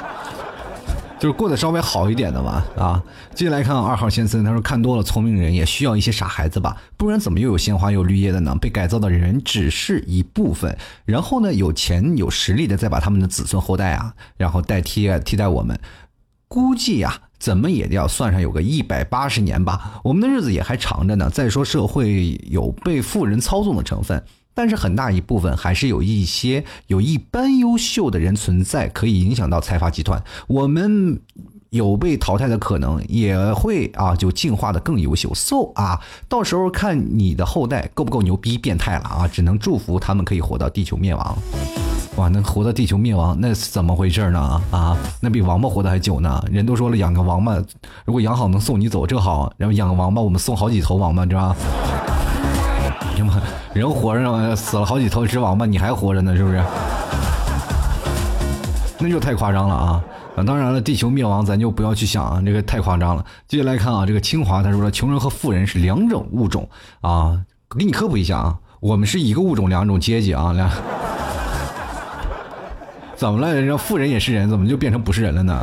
[1.20, 3.04] 就是过得稍微好一点的嘛啊！
[3.36, 8.56] 接下来看二号先生，他说看多了聪明人也需要一些傻孩子吧，不然怎么又有鲜花又绿叶的呢？
[8.56, 15.78] 被改造的人只是一部分，然后呢，有钱有实力的再把他们的子孙后代啊，然后代替替代我们，
[16.48, 17.20] 估计呀。
[17.44, 21.30] 怎么也要算上有个一百八十年吧，我们的日子也还长着呢。
[21.30, 30.24] 再说社会有被富人操纵的成分，但是很大一部分还是有一些有一般优秀的人存在，可以影响到财阀集团。
[30.48, 31.20] 我们
[31.72, 35.34] 有被淘汰的可能，也会啊就进化的更优秀。
[35.34, 39.28] So 啊，到时候看你的后代够不够牛逼变态了啊！
[39.28, 41.38] 只能祝福他们可以活到地球灭亡。
[42.16, 44.62] 哇，能活到地球灭亡，那是怎么回事呢？
[44.70, 46.44] 啊，那比王八活得还久呢。
[46.52, 47.56] 人都说了，养个王八，
[48.06, 49.52] 如果养好能送你走，这好。
[49.58, 51.56] 然后养个王八，我们送好几头王八，知道吧？
[53.18, 53.34] 什么
[53.74, 56.64] 人活着死了好几头只王八，你还活着呢，是不是？
[59.02, 60.04] 那就太夸张了啊！
[60.36, 63.26] 啊，当然了，地球灭亡咱就不要去想啊，这个太夸张了。
[63.48, 66.70] 接下来看啊，这个清华他说了，穷人和富人是两种物种
[67.02, 67.42] 啊，
[67.76, 70.70] 给你科普一下啊，我们是一个物种两种阶级啊，两。
[73.16, 73.54] 怎么了？
[73.54, 75.62] 人富人也是人，怎么就变成不是人了呢？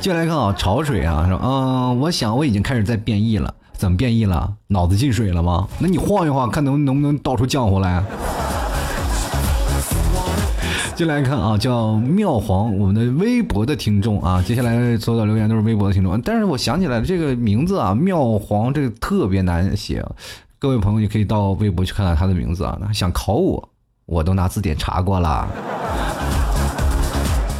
[0.00, 4.52] 接下来看啊，潮水啊，说嗯，我想我已经开始在变异了，怎么变异了？
[4.68, 5.66] 脑子进水了吗？
[5.78, 8.02] 那你晃一晃，看能能不能倒出浆糊来？
[10.94, 16.20] 进来看啊，叫妙黄，我们的微博的听众啊，接下来所有的留言都是微博的听众。
[16.20, 20.04] 但是我想起来，这个名字啊，妙黄这个特别难写，
[20.58, 22.78] 各位朋友也可以到微博去看看他的名字啊。
[22.92, 23.68] 想考我，
[24.06, 25.48] 我都拿字典查过了。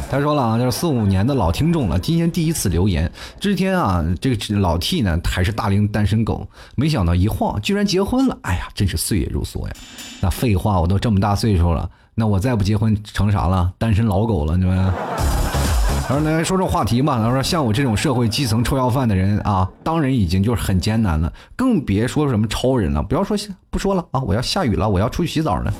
[0.07, 3.11] 他说了啊，就是四五年的老听众了，今天第一次留言。
[3.39, 8.37] 这天啊，这个老 T 呢还是大龄单身狗，没想到一晃居然结婚了。
[8.43, 9.73] 哎呀，真是岁月如梭呀。
[10.21, 11.89] 那废话，我都这么大岁数了。
[12.13, 13.73] 那我再不结婚成啥了？
[13.77, 14.77] 单身老狗了，你们。
[16.07, 17.17] 然后来说说话题嘛。
[17.17, 23.01] 他说像我这种社会基层臭要饭的人啊，当然已经就是很艰难了，更别说什么超人了。
[23.01, 23.35] 不要说
[23.69, 24.21] 不说了啊！
[24.21, 25.73] 我要下雨了，我要出去洗澡了。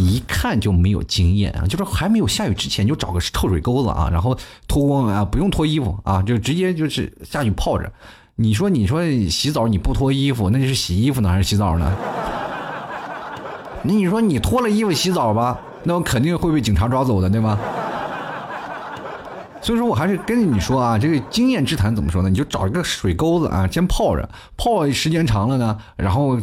[0.00, 4.36] 一看就没有经验啊，就是还没有下雨之前就找个臭水沟子啊，然后
[4.66, 7.92] 脱光啊，不用脱衣服啊，就直接就是下去泡着。
[8.36, 11.92] 你说你说洗澡你不脱衣服，那是洗衣服呢还是洗澡呢？
[13.82, 15.58] 那你说你脱了衣服洗澡吧？
[15.84, 17.58] 那我肯定会被警察抓走的，对吧？
[19.62, 22.30] 所以说我还是跟你说啊，这个经验之谈怎么说呢？
[22.30, 24.26] 你就找一个水沟子啊，先泡着，
[24.56, 26.38] 泡时间长了呢，然后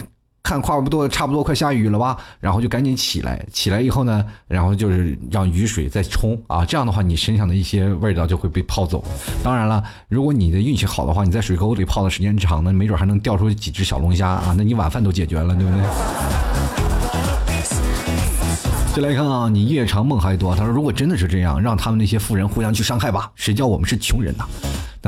[0.48, 9.04] 看差不多差不多快下雨了吧，然后就赶紧起来，起来以后呢，然后就是让雨水再冲啊，这样的话你身上的一些味道就会被泡走。
[9.44, 15.82] 当然了，如果你的运气好的话，你在水沟里泡的时间长呢，没准还能钓出几只小龙虾啊，那你晚饭都解决了，对不对？
[18.96, 20.56] 再来看啊，你夜长梦还多。
[20.56, 24.46] 他说：“如果真的是这样，让他们那些富人互相去伤害吧，谁叫我们是穷人呢？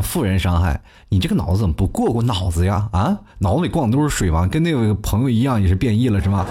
[0.01, 2.89] 富人伤害你，这个脑子怎么不过过脑子呀？
[2.91, 4.47] 啊，脑子里灌的都是水吗？
[4.47, 6.45] 跟那个朋友一样，也是变异了是吗？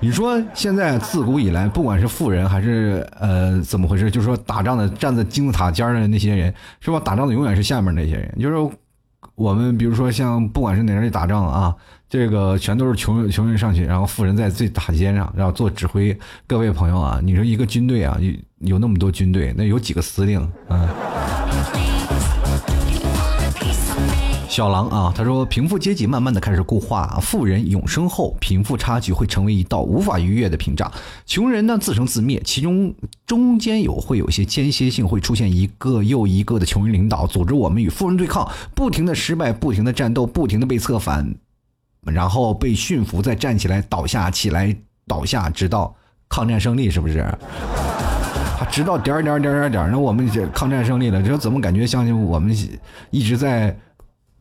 [0.00, 6.98] 你说现在自古以来，不管是富人还是呃怎么回事，就是说打仗的站在金字塔尖的那些人是吧？
[6.98, 8.76] 打仗的永远是下面那些人，就是
[9.34, 11.74] 我们比如说像不管是哪里打仗啊。”
[12.10, 16.18] 这个全都是穷人穷人上去，然后富人在最塔尖上，然后做指挥。
[16.44, 18.18] 各位朋友啊，你说一个军队啊，
[18.60, 20.38] 有那么多军队，那有几个司令
[20.68, 20.88] 啊？
[24.48, 30.92] 小狼啊，他说贫富阶级慢慢的开始固化，富人永生后，贫富差距会成为一道无法逾越的屏障，
[31.24, 32.94] 穷人呢自生自灭，其中
[33.24, 41.34] 中间有会有一些间歇性会出现一个又一个的穷人领导，组织我们与富人对抗，不停的失败，不停的战斗，不停的被策反。
[42.02, 45.94] 然后被驯服，再站起来，倒下，起来，倒下，直到
[46.28, 47.26] 抗战胜利，是不是？
[48.70, 52.54] 直到点点点点点那我们抗战胜利了，这怎么感觉像我们
[53.10, 53.76] 一直在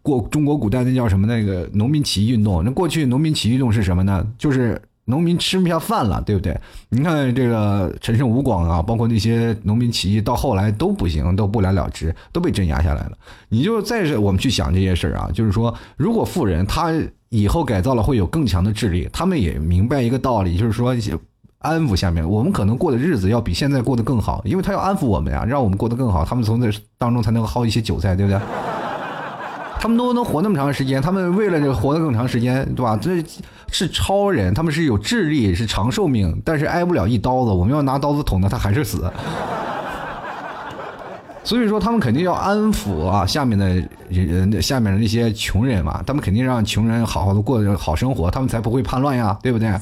[0.01, 2.63] 过中国古代那叫什么那个农民起义运动？
[2.63, 4.25] 那过去农民起义运动是什么呢？
[4.37, 6.59] 就是农民吃不下饭了，对不对？
[6.89, 13.11] 你看这个陈胜吴广啊，包括那些农民起义，到后来都不行，都不了了之，都被镇压下来了。
[13.49, 16.91] 你就再是我们去想这些事儿啊，就是说，如果富人他。
[17.31, 20.95] 以后改造了会有更强的智力，他们也明白一个道理，就是说
[21.59, 28.39] 安抚下面，我们可能过的日子要比现在过得更好，因为他要安抚我们呀，让我们过得更好，他们从这当中才能薅一些韭菜，对不对？
[29.79, 32.97] 他们都能活那么长时间，他们为了这活得更长时间，对吧？
[33.01, 33.23] 这
[33.71, 39.11] 是超人，他们是有智力，是长寿命，但是挨不了一刀子，我们要拿刀子捅他，他还是死。
[41.43, 49.73] 所以说，他们肯定要安抚啊，下面的人，下面的那些穷人嘛，他们肯定让穷人好好的过好生活，他们才不会叛乱呀，对不对？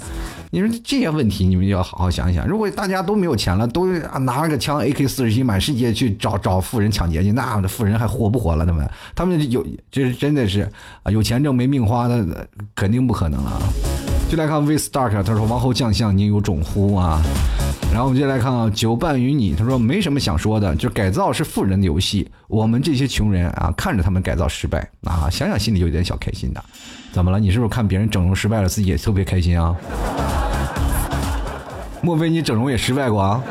[0.49, 2.47] 你说这些问题，你们就要好好想想。
[2.47, 3.85] 如果大家都没有钱了，都
[4.19, 8.65] 拿个枪 AK 四十七满世界去找找富人抢劫去，那富人还活不活了？
[8.65, 10.61] 他们，他们有，这是真的是
[11.03, 13.59] 啊，有钱挣没命花的，肯定不可能啊。
[14.29, 17.21] 就来看 V Stark，他说：“王侯将相宁有种乎啊？”
[17.97, 26.63] 然后我们就来看啊，久伴与你，他说没什么想说的，就改造是富人的游戏，我们这些穷人啊，看着他们改造失败啊，想想心里就有点小开心的。
[27.11, 27.39] 怎么了？
[27.39, 29.75] 你是不是看别人整容失败了，自己也特别开心啊？
[32.03, 33.41] 莫非你整容也失败过啊？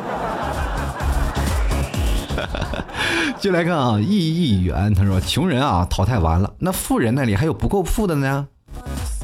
[3.40, 8.46] 就来看啊，意义元，他说穷人啊淘汰完了，那富人那里还有不够富的呢？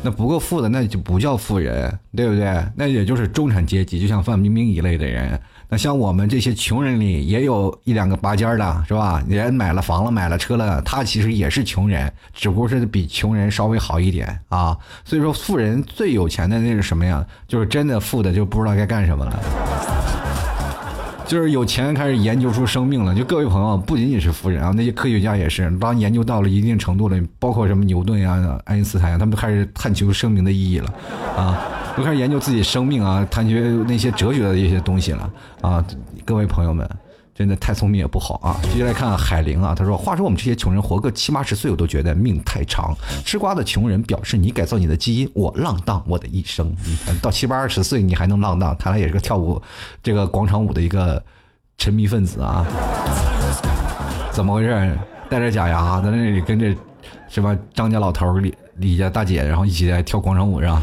[0.03, 2.65] 那不够富的那就不叫富人，对不对？
[2.75, 5.41] 那也就是中产阶级，就像范冰冰一类的人。
[5.69, 9.23] 那像我们这些穷人里，也有一两个拔尖的，是吧？
[9.27, 14.77] 人买了房了，买了车了，他其实也是穷人，只不过是比穷人稍微好一点啊。
[15.05, 17.25] 所以说，富人最有钱的那是什么呀？
[17.49, 19.41] 就是真的富的就不知道该干什么了，
[21.33, 23.15] 就是有钱开始研究出生命了。
[23.15, 30.93] 就各位朋友，不仅仅是富人啊，那些科学家也是，当研究到了一定程度了，包括什么牛顿呀、爱因斯坦呀，他们开始探求生命的意义了
[31.35, 31.59] 啊。
[31.97, 35.31] 都开始研究自己生命啊，探究那些哲学的一些东西了
[35.63, 35.83] 啊！
[36.27, 36.87] 各位朋友们，
[37.35, 38.61] 真的太聪明也不好啊！
[38.73, 42.95] 接下来看海玲啊，他说：“话说我们这些穷人活个七八十岁，我都觉得命太长。
[43.25, 46.71] 吃瓜的穷人表示，你改造你的基因，我浪荡我的一生。
[47.23, 49.61] 到七八十岁你还能浪荡，看来也是个跳舞
[50.03, 51.23] 这个广场舞的一个
[51.79, 52.67] 沉迷分子啊！
[54.31, 54.99] 怎么回事？
[55.31, 56.75] 戴着假牙在那里跟着
[57.31, 57.57] 什么？
[57.73, 60.83] 张家老头李李家大姐，然后一起来跳广场舞是吧？”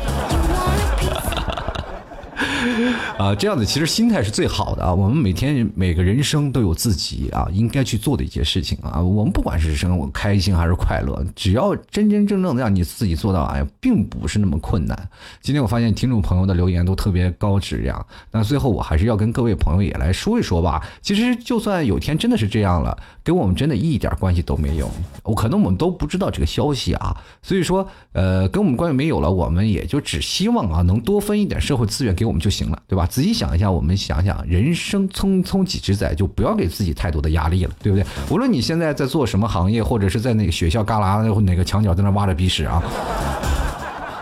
[3.19, 4.93] 啊，这样子其实心态是最好的啊。
[4.93, 9.01] 我们每天每个人生都有自己啊应该去做的一些事情啊。
[9.01, 14.97] 我们不管是生活开心还是快乐，只要真真正正的让你自己做到，哎，并不是那么困难。
[15.41, 20.81] 今天我发现听众朋友的留言都特别高质量，那最后我还是要跟各位朋友也来说一说吧。
[21.01, 22.97] 其实就算有天真的是这样了，
[23.29, 24.89] 跟我们真的一点关系都没有。
[25.21, 27.15] 我可能我们都不知道这个消息啊。
[27.43, 33.05] 所以说，呃，跟我们关系没有了，我们也就只希望啊，能多分一点社会资源给我们就行了，对吧？
[33.05, 38.03] 仔细想一下，我们想想，人生匆匆几十载，就不要给自己太多的压力了，对不对？
[38.31, 42.81] 无论你现在在做什么行业，或者是在那个学校旮旯或哪个墙角在那挖着鼻屎啊，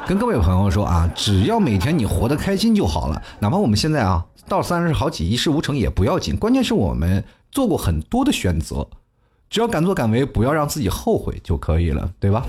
[0.07, 3.21] 跟各位朋友说啊，只要每天你活得开心就好了。
[3.39, 8.87] 哪怕我们现在啊到三十好几，一事无成也不要紧，关键是我们做过很多的选择，
[9.49, 12.45] 只要敢作敢为，不要让自己后悔就可以了，对吧？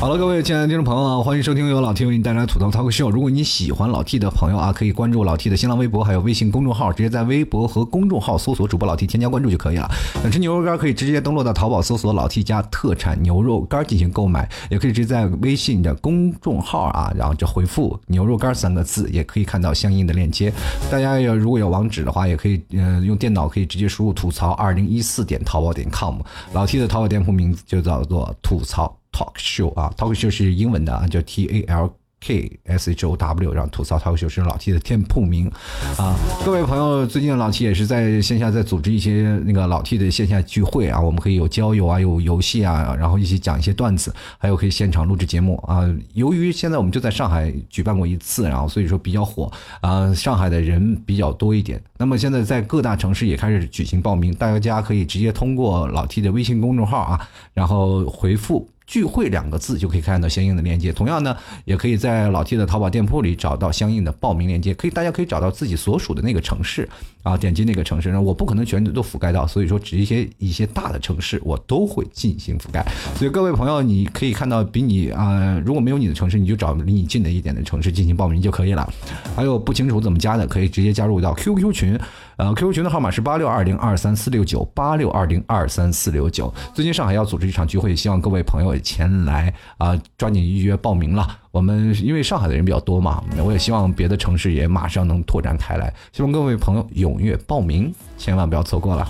[0.00, 3.10] 好了，各位亲爱的听众朋友啊，欢迎收听由老 T 为您带来的吐槽 talk show。
[3.10, 9.90] 如果你喜欢老 T 的朋友啊，可以关注老 T 的新浪微博，还有微信公众号，直接在微博和公众号搜索主播老 T 添加关注就可以了。
[10.22, 20.52] 想吃牛肉干可以直接登录到淘宝搜索老 T 家特产牛肉干进行购买，也可以直接在微信的公众号啊，然后就回复牛肉干三个字，也可以看到相应的链接。
[20.88, 26.20] 大家要如果有网址的话，也可以嗯用电脑可以直接输入吐槽二零一四点淘宝点 com，
[26.52, 28.94] 老 T 的淘宝店铺名字就叫做吐槽。
[29.18, 31.90] Talk show 啊，Talk show 是英文的啊，叫 T A L
[32.20, 35.50] K S H O W，然后吐槽 Talk show 是老 T 的店铺名
[35.96, 36.14] 啊。
[36.44, 45.82] 各位朋友，最近老 T 也是在线下在组织一些那个老 T 的线下聚会啊，我们可以有交友啊，有游戏啊，然后一起讲一些段子，还有可以现场录制节目啊。
[46.14, 49.50] 由于现在我们就在上海举办过一次，然后所以说比较火
[49.80, 51.82] 啊，上海的人比较多一点。
[51.98, 58.68] 那么现在在各大城市也开始举行报名，大家可以直接通过老 T 的微信公众号啊，然后回复。
[58.88, 61.36] 聚会两个字就可以看到相应的链接，同样呢，
[61.66, 66.88] 也可以在老 T 的淘宝店铺里找到相应的报名链接，可以大家可以找到自己所属的那个城市
[67.22, 72.82] 啊，点击那个城市，那我不可能全都覆盖到，所以说只一些一些大的城市我都会进行覆盖，
[73.14, 78.90] 所以各位朋友，你可以看到比你啊，如果没有你的城市，你就找离你近的一点的城市进行报名就可以了。
[79.36, 82.00] 还有不清楚怎么加的，可以直接加入到 QQ 群。
[82.38, 86.54] 呃，QQ 群的号码是八六二零二三四六九八六二零二三四六九。
[86.72, 91.26] 最近上海要组织一场聚会，希望各位朋友前来啊，抓紧预约报名了。
[91.50, 95.92] 我们因为上海的人比较多嘛，我也希望别的城市也马上能拓展开来。
[96.12, 99.06] 希望各位朋友踊跃报名，千万不要错过了。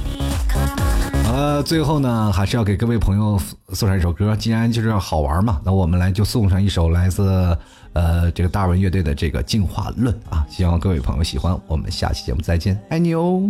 [1.24, 3.38] 好了，最后呢，还是要给各位朋友
[3.74, 4.34] 送上一首歌。
[4.34, 7.56] 既然就是好玩嘛，那我们来就送上一首来自。
[7.94, 11.58] 呃，这个大文乐队的这个进化论啊，希望各位朋友喜欢。
[11.66, 13.42] 我们下期节目再见，爱你哦，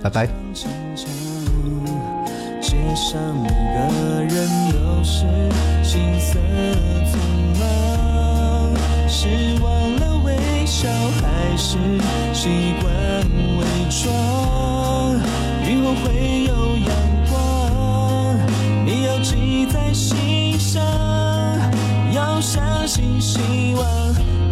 [0.00, 0.26] 拜拜。
[5.04, 5.26] 是
[5.82, 6.38] 行色
[7.10, 7.16] 匆
[7.58, 7.64] 忙，
[9.08, 9.26] 是
[9.60, 10.88] 忘了微笑，
[11.20, 11.76] 还是
[12.32, 12.90] 习惯
[13.58, 15.18] 伪装？
[15.64, 16.90] 雨后会有阳
[17.28, 18.38] 光，
[18.86, 20.82] 你要记在心上。
[22.12, 23.40] 要相信希
[23.74, 23.84] 望，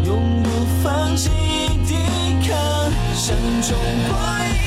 [0.05, 0.51] 永不
[0.82, 1.30] 放弃
[1.86, 1.94] 抵
[2.48, 2.59] 抗，
[3.14, 3.76] 像中
[4.09, 4.59] 国。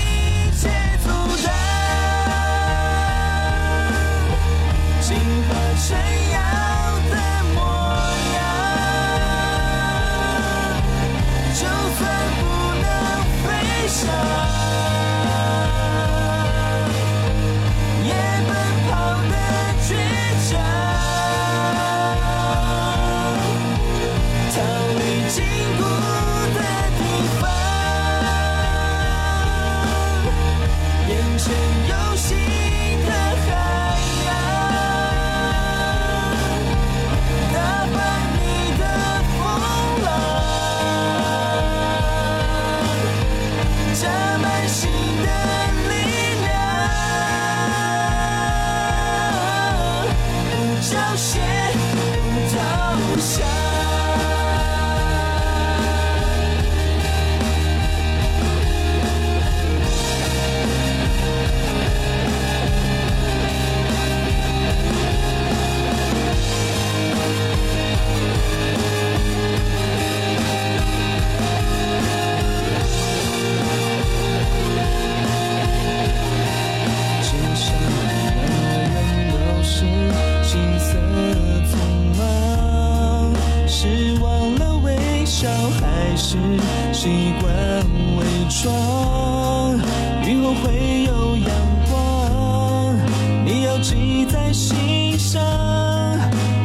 [94.03, 95.41] 记在心上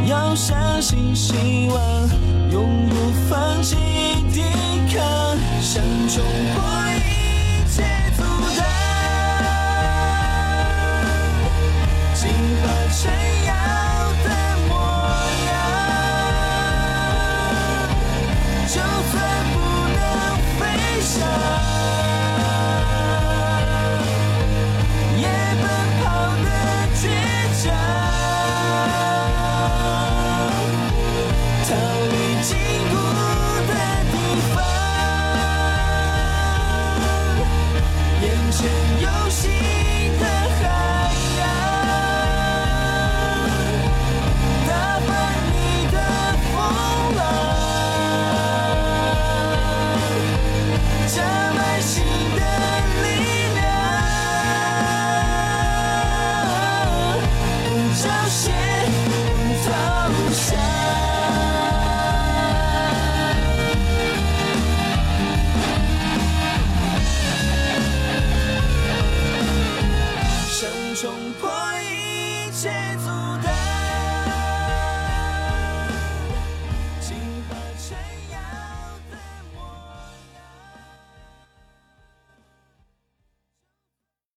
[0.07, 2.09] 要相信希望
[2.51, 2.97] 永不
[3.30, 3.76] 放弃
[4.32, 4.43] 抵
[4.93, 6.24] 抗像中
[6.57, 6.98] 国